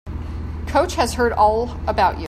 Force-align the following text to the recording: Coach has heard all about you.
Coach 0.65 0.95
has 0.95 1.13
heard 1.13 1.31
all 1.31 1.79
about 1.87 2.15
you. 2.15 2.19